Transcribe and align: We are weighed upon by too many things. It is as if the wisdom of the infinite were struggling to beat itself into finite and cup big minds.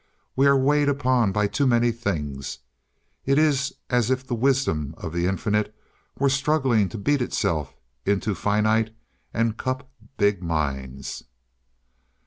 We 0.35 0.47
are 0.47 0.57
weighed 0.57 0.89
upon 0.89 1.31
by 1.31 1.45
too 1.45 1.67
many 1.67 1.91
things. 1.91 2.57
It 3.27 3.37
is 3.37 3.75
as 3.87 4.09
if 4.09 4.25
the 4.25 4.33
wisdom 4.33 4.95
of 4.97 5.13
the 5.13 5.27
infinite 5.27 5.75
were 6.17 6.27
struggling 6.27 6.89
to 6.89 6.97
beat 6.97 7.21
itself 7.21 7.75
into 8.03 8.33
finite 8.33 8.95
and 9.31 9.57
cup 9.57 9.91
big 10.17 10.41
minds. 10.41 11.25